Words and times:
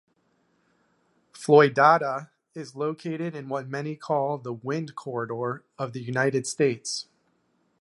Floydada 1.31 2.31
is 2.55 2.75
located 2.75 3.35
in 3.35 3.49
what 3.49 3.69
many 3.69 3.95
call 3.95 4.39
the 4.39 4.51
wind 4.51 4.95
corridor 4.95 5.63
of 5.77 5.93
the 5.93 6.01
United 6.01 6.47
States. 6.47 7.05